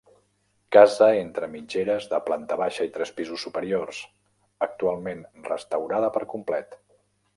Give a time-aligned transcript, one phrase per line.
[0.75, 4.01] Casa entre mitgeres de planta baixa i tres pisos superiors,
[4.69, 6.79] actualment restaurada per complet.